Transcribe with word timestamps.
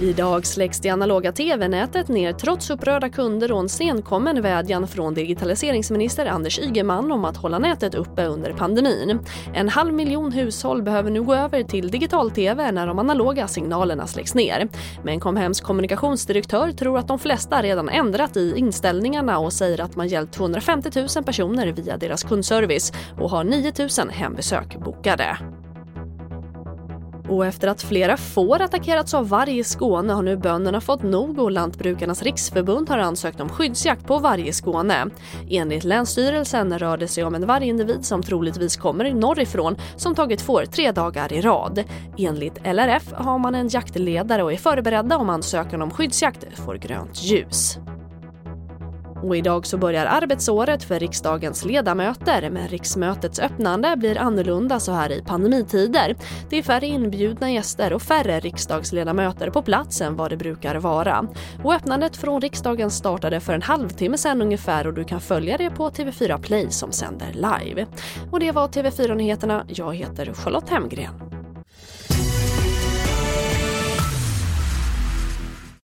Idag 0.00 0.46
släcks 0.46 0.80
det 0.80 0.88
analoga 0.88 1.32
tv-nätet 1.32 2.08
ner 2.08 2.32
trots 2.32 2.70
upprörda 2.70 3.08
kunder 3.08 3.52
och 3.52 3.60
en 3.60 3.68
senkommen 3.68 4.42
vädjan 4.42 4.88
från 4.88 5.14
digitaliseringsminister 5.14 6.26
Anders 6.26 6.58
Ygeman 6.58 7.12
om 7.12 7.24
att 7.24 7.36
hålla 7.36 7.58
nätet 7.58 7.94
uppe 7.94 8.26
under 8.26 8.52
pandemin. 8.52 9.18
En 9.54 9.68
halv 9.68 9.94
miljon 9.94 10.32
hushåll 10.32 10.82
behöver 10.82 11.10
nu 11.10 11.22
gå 11.22 11.34
över 11.34 11.62
till 11.62 11.90
digital-tv 11.90 12.72
när 12.72 12.86
de 12.86 12.98
analoga 12.98 13.48
signalerna 13.48 14.06
släcks 14.06 14.34
ner. 14.34 14.68
Men 15.04 15.20
Comhems 15.20 15.60
kommunikationsdirektör 15.60 16.72
tror 16.72 16.98
att 16.98 17.08
de 17.08 17.18
flesta 17.18 17.62
redan 17.62 17.88
ändrat 17.88 18.36
i 18.36 18.54
inställningarna 18.56 19.38
och 19.38 19.52
säger 19.52 19.80
att 19.80 19.96
man 19.96 20.08
hjälpt 20.08 20.34
250 20.34 20.90
000 21.16 21.24
personer 21.24 21.66
via 21.66 21.96
deras 21.96 22.22
kundservice 22.22 22.92
och 23.20 23.30
har 23.30 23.44
9 23.44 23.72
000 23.78 24.10
hembesök 24.10 24.76
bokade. 24.76 25.38
Och 27.28 27.46
efter 27.46 27.68
att 27.68 27.82
flera 27.82 28.16
får 28.16 28.62
attackerats 28.62 29.14
av 29.14 29.28
varg 29.28 29.58
i 29.58 29.64
Skåne 29.64 30.12
har 30.12 30.22
nu 30.22 30.36
bönderna 30.36 30.80
fått 30.80 31.02
nog 31.02 31.38
och 31.38 31.50
Lantbrukarnas 31.50 32.22
riksförbund 32.22 32.88
har 32.88 32.98
ansökt 32.98 33.40
om 33.40 33.48
skyddsjakt 33.48 34.06
på 34.06 34.18
varg 34.18 34.48
i 34.48 34.52
Skåne. 34.52 35.06
Enligt 35.50 35.84
Länsstyrelsen 35.84 36.78
rör 36.78 36.96
det 36.96 37.08
sig 37.08 37.24
om 37.24 37.34
en 37.34 37.46
vargindivid 37.46 38.04
som 38.04 38.22
troligtvis 38.22 38.76
kommer 38.76 39.14
norrifrån 39.14 39.76
som 39.96 40.14
tagit 40.14 40.40
får 40.40 40.64
tre 40.64 40.92
dagar 40.92 41.32
i 41.32 41.40
rad. 41.40 41.84
Enligt 42.18 42.58
LRF 42.66 43.12
har 43.12 43.38
man 43.38 43.54
en 43.54 43.68
jaktledare 43.68 44.42
och 44.42 44.52
är 44.52 44.56
förberedda 44.56 45.16
om 45.16 45.30
ansökan 45.30 45.82
om 45.82 45.90
skyddsjakt 45.90 46.46
får 46.54 46.74
grönt 46.74 47.22
ljus. 47.22 47.78
Och 49.22 49.36
idag 49.36 49.66
så 49.66 49.78
börjar 49.78 50.06
arbetsåret 50.06 50.84
för 50.84 50.98
riksdagens 50.98 51.64
ledamöter 51.64 52.50
men 52.50 52.68
riksmötets 52.68 53.38
öppnande 53.40 53.96
blir 53.96 54.18
annorlunda 54.18 54.80
så 54.80 54.92
här 54.92 55.12
i 55.12 55.22
pandemitider. 55.22 56.16
Det 56.50 56.58
är 56.58 56.62
färre 56.62 56.86
inbjudna 56.86 57.50
gäster 57.50 57.92
och 57.92 58.02
färre 58.02 58.40
riksdagsledamöter 58.40 59.50
på 59.50 59.62
plats 59.62 60.00
än 60.00 60.16
vad 60.16 60.30
det 60.30 60.36
brukar 60.36 60.76
vara. 60.76 61.28
Och 61.64 61.74
öppnandet 61.74 62.16
från 62.16 62.40
riksdagen 62.40 62.90
startade 62.90 63.40
för 63.40 63.52
en 63.52 63.62
halvtimme 63.62 64.18
sedan 64.18 64.42
ungefär 64.42 64.86
och 64.86 64.94
du 64.94 65.04
kan 65.04 65.20
följa 65.20 65.56
det 65.56 65.70
på 65.70 65.90
TV4 65.90 66.38
Play 66.38 66.70
som 66.70 66.92
sänder 66.92 67.32
live. 67.32 67.86
Och 68.30 68.40
det 68.40 68.52
var 68.52 68.68
TV4 68.68 69.14
Nyheterna. 69.14 69.64
Jag 69.68 69.94
heter 69.94 70.32
Charlotte 70.32 70.70
Hemgren. 70.70 71.27